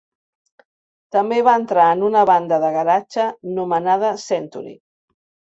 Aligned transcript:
També 1.15 1.37
va 1.47 1.53
entrar 1.63 1.85
en 1.97 2.01
una 2.07 2.23
banda 2.31 2.59
de 2.65 2.73
garatge 2.77 3.27
nomenada 3.61 4.11
"Century". 4.27 4.75